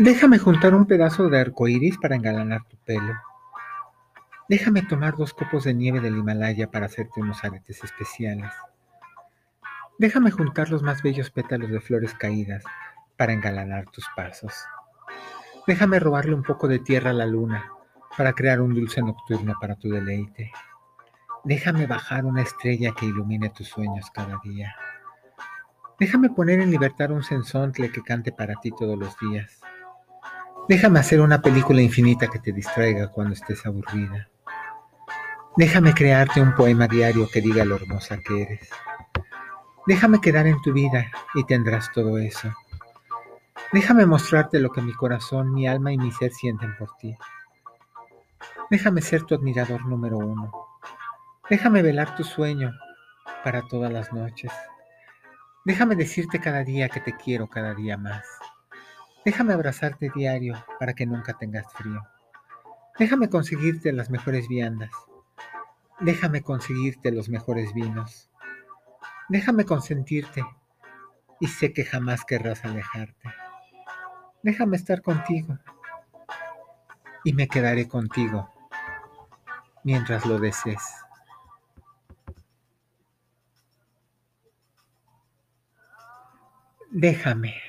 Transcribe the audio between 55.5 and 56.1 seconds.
Déjame